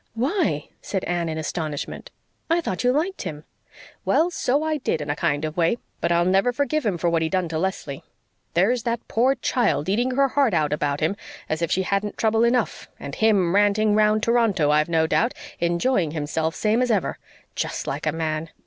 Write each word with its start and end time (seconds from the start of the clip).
"Why?" 0.15 0.69
said 0.81 1.03
Anne, 1.03 1.29
in 1.29 1.37
astonishment. 1.37 2.09
"I 2.49 2.59
thought 2.59 2.83
you 2.83 2.91
liked 2.91 3.21
him." 3.21 3.43
"Well, 4.03 4.31
so 4.31 4.63
I 4.63 4.77
did, 4.77 4.99
in 4.99 5.11
a 5.11 5.15
kind 5.15 5.45
of 5.45 5.55
way. 5.55 5.77
But 5.99 6.11
I'll 6.11 6.25
never 6.25 6.51
forgive 6.51 6.83
him 6.87 6.97
for 6.97 7.07
what 7.07 7.21
he 7.21 7.29
done 7.29 7.47
to 7.49 7.59
Leslie. 7.59 8.03
There's 8.55 8.81
that 8.81 9.07
poor 9.07 9.35
child 9.35 9.87
eating 9.89 10.15
her 10.15 10.29
heart 10.29 10.55
out 10.55 10.73
about 10.73 11.01
him 11.01 11.15
as 11.47 11.61
if 11.61 11.71
she 11.71 11.83
hadn't 11.83 12.13
had 12.13 12.17
trouble 12.17 12.43
enough 12.43 12.89
and 12.99 13.13
him 13.13 13.53
ranting 13.53 13.93
round 13.93 14.23
Toronto, 14.23 14.71
I've 14.71 14.89
no 14.89 15.05
doubt, 15.05 15.35
enjoying 15.59 16.09
himself 16.13 16.55
same 16.55 16.81
as 16.81 16.89
ever. 16.89 17.19
Just 17.53 17.85
like 17.85 18.07
a 18.07 18.11
man." 18.11 18.49